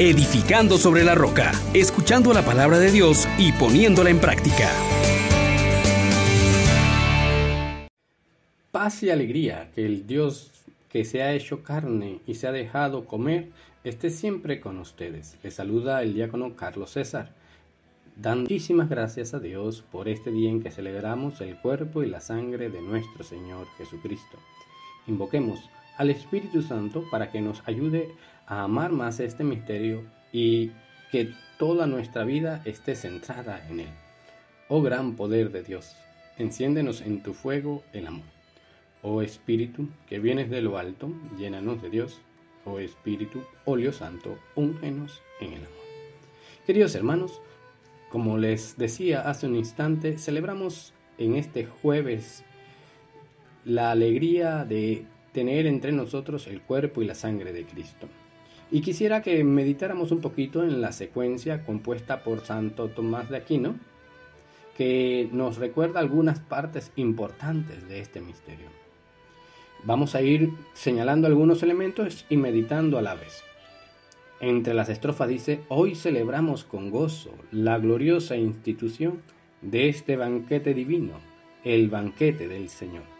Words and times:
edificando 0.00 0.78
sobre 0.78 1.04
la 1.04 1.14
roca, 1.14 1.52
escuchando 1.74 2.32
la 2.32 2.42
palabra 2.42 2.78
de 2.78 2.90
Dios 2.90 3.28
y 3.36 3.52
poniéndola 3.52 4.08
en 4.08 4.18
práctica. 4.18 4.70
Paz 8.70 9.02
y 9.02 9.10
alegría, 9.10 9.70
que 9.74 9.84
el 9.84 10.06
Dios 10.06 10.52
que 10.88 11.04
se 11.04 11.22
ha 11.22 11.34
hecho 11.34 11.62
carne 11.62 12.20
y 12.26 12.36
se 12.36 12.46
ha 12.46 12.52
dejado 12.52 13.04
comer 13.04 13.50
esté 13.84 14.08
siempre 14.08 14.58
con 14.58 14.78
ustedes. 14.78 15.36
Les 15.42 15.52
saluda 15.52 16.02
el 16.02 16.14
diácono 16.14 16.56
Carlos 16.56 16.92
César. 16.92 17.34
Dando 18.16 18.44
muchísimas 18.44 18.88
gracias 18.88 19.34
a 19.34 19.38
Dios 19.38 19.84
por 19.92 20.08
este 20.08 20.30
día 20.30 20.48
en 20.48 20.62
que 20.62 20.70
celebramos 20.70 21.42
el 21.42 21.58
cuerpo 21.58 22.02
y 22.02 22.08
la 22.08 22.20
sangre 22.20 22.70
de 22.70 22.80
nuestro 22.80 23.22
Señor 23.22 23.66
Jesucristo. 23.76 24.38
Invoquemos 25.06 25.60
al 26.00 26.08
Espíritu 26.08 26.62
Santo 26.62 27.04
para 27.10 27.30
que 27.30 27.42
nos 27.42 27.62
ayude 27.68 28.08
a 28.46 28.62
amar 28.62 28.90
más 28.90 29.20
este 29.20 29.44
misterio 29.44 30.02
y 30.32 30.70
que 31.12 31.30
toda 31.58 31.86
nuestra 31.86 32.24
vida 32.24 32.62
esté 32.64 32.94
centrada 32.94 33.68
en 33.68 33.80
él. 33.80 33.90
Oh 34.70 34.80
gran 34.80 35.14
poder 35.14 35.52
de 35.52 35.62
Dios, 35.62 35.94
enciéndenos 36.38 37.02
en 37.02 37.22
tu 37.22 37.34
fuego 37.34 37.84
el 37.92 38.06
amor. 38.06 38.24
Oh 39.02 39.20
Espíritu, 39.20 39.90
que 40.08 40.20
vienes 40.20 40.48
de 40.48 40.62
lo 40.62 40.78
alto, 40.78 41.12
llénanos 41.36 41.82
de 41.82 41.90
Dios. 41.90 42.18
Oh 42.64 42.78
Espíritu, 42.78 43.42
óleo 43.66 43.92
santo, 43.92 44.38
úngenos 44.54 45.20
en 45.42 45.52
el 45.52 45.58
amor. 45.58 45.84
Queridos 46.66 46.94
hermanos, 46.94 47.42
como 48.08 48.38
les 48.38 48.78
decía 48.78 49.28
hace 49.28 49.46
un 49.46 49.54
instante, 49.54 50.16
celebramos 50.16 50.94
en 51.18 51.36
este 51.36 51.66
jueves 51.66 52.42
la 53.66 53.90
alegría 53.90 54.64
de 54.64 55.04
tener 55.32 55.66
entre 55.66 55.92
nosotros 55.92 56.46
el 56.46 56.60
cuerpo 56.62 57.02
y 57.02 57.06
la 57.06 57.14
sangre 57.14 57.52
de 57.52 57.64
Cristo. 57.64 58.08
Y 58.70 58.80
quisiera 58.82 59.22
que 59.22 59.42
meditáramos 59.42 60.12
un 60.12 60.20
poquito 60.20 60.62
en 60.62 60.80
la 60.80 60.92
secuencia 60.92 61.64
compuesta 61.64 62.22
por 62.22 62.40
Santo 62.40 62.88
Tomás 62.88 63.28
de 63.28 63.36
Aquino, 63.38 63.76
que 64.76 65.28
nos 65.32 65.56
recuerda 65.58 66.00
algunas 66.00 66.38
partes 66.38 66.92
importantes 66.96 67.88
de 67.88 68.00
este 68.00 68.20
misterio. 68.20 68.68
Vamos 69.84 70.14
a 70.14 70.22
ir 70.22 70.50
señalando 70.72 71.26
algunos 71.26 71.62
elementos 71.62 72.26
y 72.28 72.36
meditando 72.36 72.98
a 72.98 73.02
la 73.02 73.14
vez. 73.14 73.42
Entre 74.40 74.72
las 74.72 74.88
estrofas 74.88 75.28
dice, 75.28 75.60
hoy 75.68 75.94
celebramos 75.94 76.64
con 76.64 76.90
gozo 76.90 77.34
la 77.50 77.78
gloriosa 77.78 78.36
institución 78.36 79.22
de 79.62 79.88
este 79.88 80.16
banquete 80.16 80.74
divino, 80.74 81.14
el 81.64 81.90
banquete 81.90 82.48
del 82.48 82.68
Señor. 82.68 83.19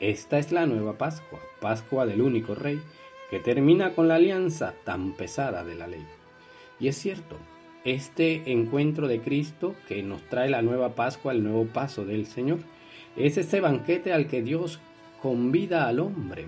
Esta 0.00 0.38
es 0.38 0.52
la 0.52 0.66
nueva 0.66 0.98
Pascua, 0.98 1.40
Pascua 1.58 2.04
del 2.04 2.20
único 2.20 2.54
Rey, 2.54 2.82
que 3.30 3.40
termina 3.40 3.94
con 3.94 4.08
la 4.08 4.16
alianza 4.16 4.74
tan 4.84 5.12
pesada 5.12 5.64
de 5.64 5.74
la 5.74 5.86
ley. 5.86 6.04
Y 6.78 6.88
es 6.88 6.96
cierto, 6.96 7.38
este 7.84 8.52
encuentro 8.52 9.08
de 9.08 9.20
Cristo 9.20 9.74
que 9.88 10.02
nos 10.02 10.22
trae 10.28 10.50
la 10.50 10.60
nueva 10.60 10.94
Pascua, 10.94 11.32
el 11.32 11.42
nuevo 11.42 11.64
paso 11.64 12.04
del 12.04 12.26
Señor, 12.26 12.58
es 13.16 13.38
ese 13.38 13.60
banquete 13.60 14.12
al 14.12 14.26
que 14.26 14.42
Dios 14.42 14.80
convida 15.22 15.88
al 15.88 16.00
hombre. 16.00 16.46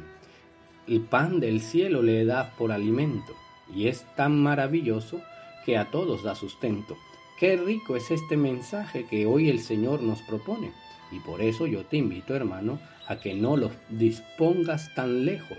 El 0.87 1.01
pan 1.01 1.41
del 1.41 1.63
cielo 1.63 2.03
le 2.03 2.27
da 2.27 2.55
por 2.59 2.71
alimento 2.71 3.35
y 3.75 3.89
es 3.89 4.05
tan 4.15 4.43
maravilloso 4.43 5.23
que 5.65 5.79
a 5.79 5.91
todos 5.91 6.23
da 6.23 6.35
sustento. 6.35 6.99
Qué 7.39 7.57
rico 7.57 7.97
es 7.97 8.11
este 8.11 8.37
mensaje 8.37 9.07
que 9.07 9.25
hoy 9.25 9.49
el 9.49 9.61
Señor 9.61 10.03
nos 10.03 10.21
propone. 10.23 10.73
Y 11.11 11.21
por 11.21 11.41
eso 11.41 11.67
yo 11.67 11.85
te 11.87 11.97
invito, 11.97 12.35
hermano, 12.35 12.79
a 13.09 13.19
que 13.19 13.35
no 13.35 13.57
los 13.57 13.73
dispongas 13.89 14.95
tan 14.95 15.25
lejos, 15.25 15.59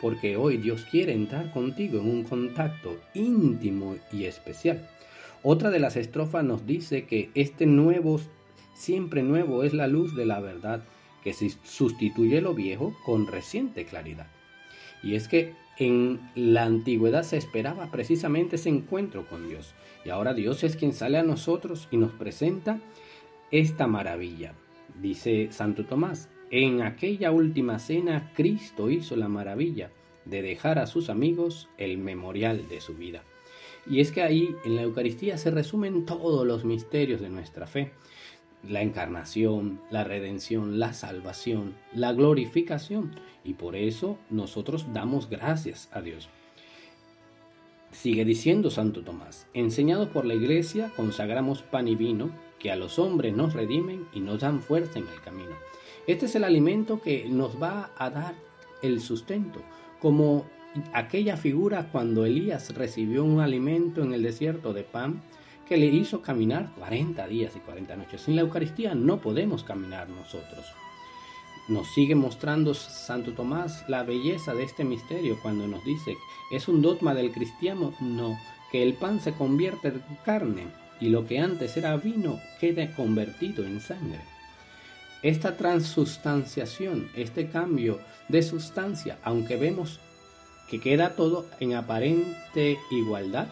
porque 0.00 0.36
hoy 0.36 0.58
Dios 0.58 0.84
quiere 0.90 1.12
entrar 1.12 1.50
contigo 1.52 2.00
en 2.00 2.10
un 2.10 2.24
contacto 2.24 2.98
íntimo 3.14 3.96
y 4.12 4.24
especial. 4.24 4.86
Otra 5.42 5.70
de 5.70 5.78
las 5.78 5.96
estrofas 5.96 6.44
nos 6.44 6.66
dice 6.66 7.06
que 7.06 7.30
este 7.34 7.66
nuevo, 7.66 8.20
siempre 8.74 9.22
nuevo, 9.22 9.62
es 9.62 9.72
la 9.72 9.86
luz 9.86 10.14
de 10.16 10.26
la 10.26 10.40
verdad 10.40 10.82
que 11.22 11.32
sustituye 11.32 12.40
lo 12.40 12.54
viejo 12.54 12.94
con 13.04 13.26
reciente 13.26 13.84
claridad. 13.84 14.26
Y 15.02 15.14
es 15.14 15.28
que 15.28 15.54
en 15.78 16.20
la 16.34 16.64
antigüedad 16.64 17.22
se 17.22 17.36
esperaba 17.36 17.90
precisamente 17.92 18.56
ese 18.56 18.68
encuentro 18.70 19.26
con 19.28 19.48
Dios. 19.48 19.74
Y 20.04 20.10
ahora 20.10 20.34
Dios 20.34 20.64
es 20.64 20.74
quien 20.74 20.92
sale 20.92 21.18
a 21.18 21.22
nosotros 21.22 21.86
y 21.92 21.96
nos 21.96 22.10
presenta 22.12 22.80
esta 23.52 23.86
maravilla. 23.86 24.54
Dice 25.00 25.48
Santo 25.52 25.84
Tomás, 25.84 26.28
en 26.50 26.82
aquella 26.82 27.30
última 27.30 27.78
cena 27.78 28.32
Cristo 28.34 28.90
hizo 28.90 29.16
la 29.16 29.28
maravilla 29.28 29.90
de 30.24 30.42
dejar 30.42 30.78
a 30.78 30.86
sus 30.86 31.10
amigos 31.10 31.68
el 31.78 31.98
memorial 31.98 32.68
de 32.68 32.80
su 32.80 32.94
vida. 32.94 33.22
Y 33.86 34.00
es 34.00 34.12
que 34.12 34.22
ahí 34.22 34.54
en 34.64 34.76
la 34.76 34.82
Eucaristía 34.82 35.38
se 35.38 35.50
resumen 35.50 36.04
todos 36.04 36.46
los 36.46 36.64
misterios 36.64 37.20
de 37.20 37.30
nuestra 37.30 37.66
fe. 37.66 37.92
La 38.68 38.82
encarnación, 38.82 39.80
la 39.90 40.04
redención, 40.04 40.78
la 40.78 40.92
salvación, 40.92 41.76
la 41.94 42.12
glorificación. 42.12 43.12
Y 43.44 43.54
por 43.54 43.76
eso 43.76 44.18
nosotros 44.30 44.92
damos 44.92 45.30
gracias 45.30 45.88
a 45.92 46.02
Dios. 46.02 46.28
Sigue 47.92 48.26
diciendo 48.26 48.70
Santo 48.70 49.02
Tomás, 49.02 49.46
enseñados 49.54 50.08
por 50.08 50.26
la 50.26 50.34
Iglesia, 50.34 50.92
consagramos 50.94 51.62
pan 51.62 51.88
y 51.88 51.94
vino, 51.94 52.30
que 52.58 52.70
a 52.70 52.76
los 52.76 52.98
hombres 52.98 53.34
nos 53.34 53.54
redimen 53.54 54.06
y 54.12 54.20
nos 54.20 54.40
dan 54.40 54.60
fuerza 54.60 54.98
en 54.98 55.08
el 55.08 55.20
camino. 55.22 55.56
Este 56.08 56.24
es 56.24 56.34
el 56.36 56.44
alimento 56.44 57.02
que 57.02 57.28
nos 57.28 57.62
va 57.62 57.90
a 57.98 58.08
dar 58.08 58.34
el 58.80 59.02
sustento, 59.02 59.60
como 60.00 60.46
aquella 60.94 61.36
figura 61.36 61.90
cuando 61.92 62.24
Elías 62.24 62.74
recibió 62.74 63.22
un 63.24 63.40
alimento 63.40 64.02
en 64.02 64.14
el 64.14 64.22
desierto 64.22 64.72
de 64.72 64.84
pan 64.84 65.20
que 65.68 65.76
le 65.76 65.84
hizo 65.84 66.22
caminar 66.22 66.72
40 66.78 67.28
días 67.28 67.54
y 67.56 67.58
40 67.58 67.94
noches. 67.96 68.22
Sin 68.22 68.36
la 68.36 68.40
Eucaristía 68.40 68.94
no 68.94 69.20
podemos 69.20 69.64
caminar 69.64 70.08
nosotros. 70.08 70.64
Nos 71.68 71.92
sigue 71.92 72.14
mostrando 72.14 72.72
Santo 72.72 73.34
Tomás 73.34 73.84
la 73.86 74.02
belleza 74.02 74.54
de 74.54 74.62
este 74.62 74.84
misterio 74.84 75.38
cuando 75.42 75.68
nos 75.68 75.84
dice, 75.84 76.16
¿es 76.50 76.68
un 76.68 76.80
dogma 76.80 77.12
del 77.12 77.32
cristiano? 77.32 77.92
No, 78.00 78.38
que 78.72 78.82
el 78.82 78.94
pan 78.94 79.20
se 79.20 79.34
convierte 79.34 79.88
en 79.88 80.02
carne 80.24 80.68
y 81.02 81.10
lo 81.10 81.26
que 81.26 81.38
antes 81.38 81.76
era 81.76 81.94
vino 81.98 82.40
quede 82.60 82.94
convertido 82.94 83.66
en 83.66 83.82
sangre. 83.82 84.37
Esta 85.22 85.56
transustanciación, 85.56 87.10
este 87.16 87.48
cambio 87.48 87.98
de 88.28 88.42
sustancia, 88.42 89.18
aunque 89.24 89.56
vemos 89.56 89.98
que 90.70 90.80
queda 90.80 91.16
todo 91.16 91.46
en 91.58 91.74
aparente 91.74 92.78
igualdad, 92.90 93.48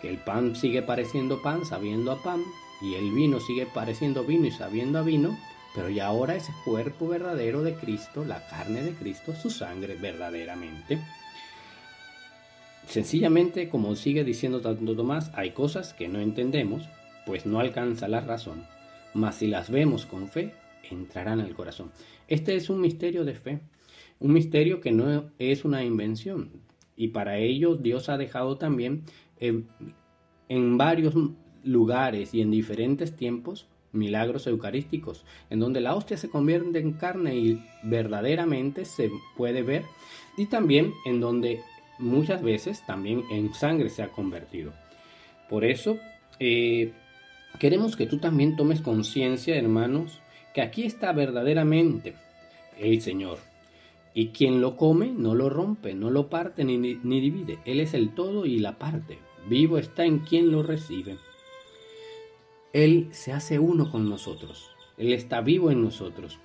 que 0.00 0.08
el 0.08 0.16
pan 0.16 0.56
sigue 0.56 0.80
pareciendo 0.80 1.42
pan 1.42 1.66
sabiendo 1.66 2.10
a 2.10 2.22
pan 2.22 2.42
y 2.80 2.94
el 2.94 3.10
vino 3.12 3.38
sigue 3.40 3.66
pareciendo 3.66 4.24
vino 4.24 4.46
y 4.46 4.50
sabiendo 4.50 4.98
a 4.98 5.02
vino, 5.02 5.36
pero 5.74 5.90
ya 5.90 6.06
ahora 6.06 6.36
es 6.36 6.48
cuerpo 6.64 7.08
verdadero 7.08 7.62
de 7.62 7.74
Cristo, 7.74 8.24
la 8.24 8.46
carne 8.48 8.82
de 8.82 8.94
Cristo, 8.94 9.34
su 9.34 9.50
sangre 9.50 9.96
verdaderamente. 9.96 11.00
Sencillamente, 12.88 13.68
como 13.68 13.94
sigue 13.94 14.24
diciendo 14.24 14.60
tanto 14.60 14.96
Tomás, 14.96 15.30
hay 15.34 15.50
cosas 15.50 15.92
que 15.92 16.08
no 16.08 16.20
entendemos, 16.20 16.88
pues 17.26 17.44
no 17.44 17.60
alcanza 17.60 18.08
la 18.08 18.20
razón, 18.20 18.64
mas 19.12 19.36
si 19.36 19.48
las 19.48 19.70
vemos 19.70 20.06
con 20.06 20.28
fe, 20.28 20.54
entrarán 20.90 21.40
al 21.40 21.54
corazón. 21.54 21.92
Este 22.28 22.56
es 22.56 22.70
un 22.70 22.80
misterio 22.80 23.24
de 23.24 23.34
fe, 23.34 23.60
un 24.18 24.32
misterio 24.32 24.80
que 24.80 24.92
no 24.92 25.30
es 25.38 25.64
una 25.64 25.84
invención, 25.84 26.50
y 26.96 27.08
para 27.08 27.38
ello 27.38 27.76
Dios 27.76 28.08
ha 28.08 28.16
dejado 28.16 28.56
también 28.56 29.04
en, 29.38 29.68
en 30.48 30.78
varios 30.78 31.14
lugares 31.62 32.34
y 32.34 32.40
en 32.40 32.50
diferentes 32.50 33.16
tiempos 33.16 33.66
milagros 33.92 34.46
eucarísticos, 34.46 35.24
en 35.50 35.60
donde 35.60 35.80
la 35.80 35.94
hostia 35.94 36.16
se 36.16 36.28
convierte 36.28 36.78
en 36.78 36.92
carne 36.92 37.36
y 37.36 37.62
verdaderamente 37.82 38.84
se 38.84 39.10
puede 39.36 39.62
ver, 39.62 39.84
y 40.36 40.46
también 40.46 40.92
en 41.06 41.20
donde 41.20 41.60
muchas 41.98 42.42
veces 42.42 42.84
también 42.86 43.22
en 43.30 43.54
sangre 43.54 43.88
se 43.88 44.02
ha 44.02 44.08
convertido. 44.08 44.72
Por 45.48 45.64
eso, 45.64 45.98
eh, 46.40 46.92
queremos 47.58 47.96
que 47.96 48.06
tú 48.06 48.18
también 48.18 48.56
tomes 48.56 48.80
conciencia, 48.80 49.56
hermanos, 49.56 50.20
que 50.54 50.62
aquí 50.62 50.84
está 50.84 51.12
verdaderamente 51.12 52.14
el 52.78 53.02
Señor. 53.02 53.38
Y 54.14 54.28
quien 54.28 54.60
lo 54.60 54.76
come 54.76 55.08
no 55.08 55.34
lo 55.34 55.50
rompe, 55.50 55.92
no 55.94 56.10
lo 56.10 56.30
parte 56.30 56.64
ni, 56.64 56.78
ni 56.78 57.20
divide. 57.20 57.58
Él 57.64 57.80
es 57.80 57.92
el 57.92 58.14
todo 58.14 58.46
y 58.46 58.60
la 58.60 58.78
parte. 58.78 59.18
Vivo 59.48 59.76
está 59.76 60.04
en 60.04 60.20
quien 60.20 60.52
lo 60.52 60.62
recibe. 60.62 61.18
Él 62.72 63.08
se 63.10 63.32
hace 63.32 63.58
uno 63.58 63.90
con 63.90 64.08
nosotros. 64.08 64.70
Él 64.96 65.12
está 65.12 65.40
vivo 65.40 65.72
en 65.72 65.82
nosotros. 65.82 66.38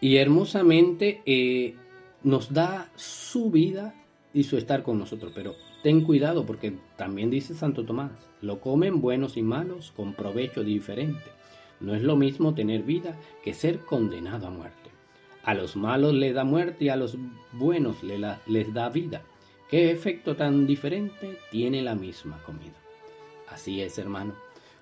Y 0.00 0.16
hermosamente 0.16 1.22
eh, 1.24 1.74
nos 2.22 2.52
da 2.52 2.90
su 2.96 3.50
vida 3.50 3.94
y 4.34 4.44
su 4.44 4.58
estar 4.58 4.82
con 4.82 4.98
nosotros. 4.98 5.32
Pero 5.34 5.54
ten 5.82 6.02
cuidado 6.02 6.44
porque 6.44 6.74
también 6.98 7.30
dice 7.30 7.54
Santo 7.54 7.86
Tomás, 7.86 8.12
lo 8.42 8.60
comen 8.60 9.00
buenos 9.00 9.38
y 9.38 9.42
malos 9.42 9.92
con 9.96 10.12
provecho 10.12 10.62
diferente. 10.62 11.36
No 11.80 11.94
es 11.94 12.02
lo 12.02 12.16
mismo 12.16 12.54
tener 12.54 12.82
vida 12.82 13.16
que 13.42 13.54
ser 13.54 13.80
condenado 13.80 14.46
a 14.46 14.50
muerte. 14.50 14.90
A 15.42 15.54
los 15.54 15.76
malos 15.76 16.14
les 16.14 16.34
da 16.34 16.44
muerte 16.44 16.86
y 16.86 16.88
a 16.88 16.96
los 16.96 17.16
buenos 17.52 17.96
les 18.02 18.74
da 18.74 18.88
vida. 18.88 19.22
¿Qué 19.68 19.90
efecto 19.90 20.36
tan 20.36 20.66
diferente 20.66 21.38
tiene 21.50 21.82
la 21.82 21.94
misma 21.94 22.42
comida? 22.44 22.76
Así 23.48 23.80
es, 23.80 23.98
hermano. 23.98 24.34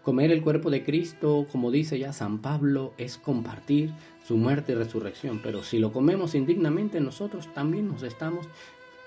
Comer 0.02 0.30
el 0.30 0.42
cuerpo 0.42 0.70
de 0.70 0.84
Cristo, 0.84 1.46
como 1.50 1.70
dice 1.70 1.98
ya 1.98 2.12
San 2.12 2.38
Pablo, 2.38 2.92
es 2.98 3.16
compartir 3.16 3.92
su 4.26 4.36
muerte 4.36 4.72
y 4.72 4.74
resurrección. 4.74 5.40
Pero 5.42 5.62
si 5.62 5.78
lo 5.78 5.92
comemos 5.92 6.34
indignamente, 6.34 7.00
nosotros 7.00 7.48
también 7.54 7.88
nos 7.88 8.02
estamos 8.02 8.46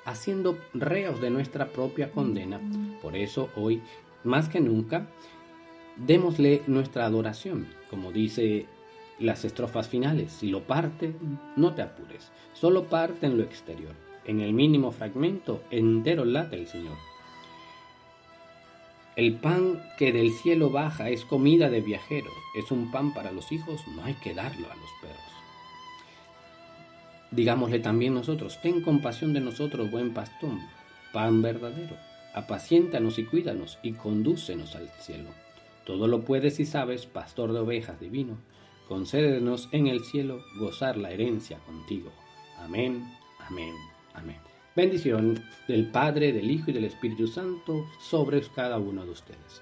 haciendo 0.05 0.57
reos 0.73 1.21
de 1.21 1.29
nuestra 1.29 1.67
propia 1.67 2.11
condena. 2.11 2.59
Por 3.01 3.15
eso 3.15 3.49
hoy, 3.55 3.81
más 4.23 4.49
que 4.49 4.59
nunca, 4.59 5.07
démosle 5.97 6.61
nuestra 6.67 7.05
adoración, 7.05 7.67
como 7.89 8.11
dice 8.11 8.65
las 9.19 9.45
estrofas 9.45 9.87
finales. 9.87 10.31
Si 10.31 10.49
lo 10.49 10.63
parte, 10.63 11.13
no 11.55 11.73
te 11.73 11.81
apures, 11.81 12.31
solo 12.53 12.85
parte 12.85 13.25
en 13.25 13.37
lo 13.37 13.43
exterior. 13.43 13.93
En 14.25 14.41
el 14.41 14.53
mínimo 14.53 14.91
fragmento 14.91 15.63
entero 15.71 16.25
late 16.25 16.57
el 16.57 16.67
Señor. 16.67 16.97
El 19.15 19.33
pan 19.33 19.81
que 19.97 20.11
del 20.11 20.31
cielo 20.31 20.69
baja 20.69 21.09
es 21.09 21.25
comida 21.25 21.69
de 21.69 21.81
viajero, 21.81 22.29
es 22.55 22.69
un 22.69 22.91
pan 22.91 23.13
para 23.13 23.31
los 23.31 23.51
hijos, 23.51 23.81
no 23.95 24.03
hay 24.03 24.13
que 24.15 24.35
darlo 24.35 24.67
a 24.71 24.75
los 24.75 24.89
perros. 25.01 25.17
Digámosle 27.31 27.79
también 27.79 28.13
nosotros, 28.13 28.61
ten 28.61 28.81
compasión 28.81 29.33
de 29.33 29.39
nosotros, 29.39 29.89
buen 29.89 30.13
pastor, 30.13 30.51
pan 31.13 31.41
verdadero, 31.41 31.95
apaciéntanos 32.35 33.17
y 33.17 33.25
cuídanos 33.25 33.79
y 33.81 33.93
condúcenos 33.93 34.75
al 34.75 34.87
cielo. 34.99 35.46
Todo 35.87 36.09
lo 36.09 36.25
puedes 36.25 36.59
y 36.59 36.65
sabes, 36.65 37.05
pastor 37.05 37.53
de 37.53 37.59
ovejas 37.59 37.97
divino, 37.97 38.37
concédenos 38.89 39.69
en 39.71 39.87
el 39.87 40.03
cielo 40.03 40.43
gozar 40.59 40.97
la 40.97 41.11
herencia 41.11 41.59
contigo. 41.59 42.11
Amén, 42.59 43.09
amén, 43.39 43.73
amén. 44.13 44.35
Bendición 44.75 45.41
del 45.65 45.89
Padre, 45.89 46.33
del 46.33 46.51
Hijo 46.51 46.71
y 46.71 46.73
del 46.73 46.83
Espíritu 46.83 47.25
Santo 47.27 47.85
sobre 48.01 48.41
cada 48.53 48.77
uno 48.77 49.05
de 49.05 49.11
ustedes. 49.11 49.61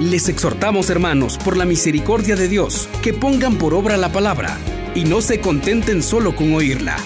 Les 0.00 0.26
exhortamos, 0.30 0.88
hermanos, 0.88 1.36
por 1.36 1.58
la 1.58 1.66
misericordia 1.66 2.36
de 2.36 2.48
Dios, 2.48 2.88
que 3.02 3.12
pongan 3.12 3.58
por 3.58 3.74
obra 3.74 3.98
la 3.98 4.10
palabra 4.10 4.56
y 4.94 5.04
no 5.04 5.20
se 5.20 5.42
contenten 5.42 6.02
solo 6.02 6.34
con 6.34 6.54
oírla 6.54 6.96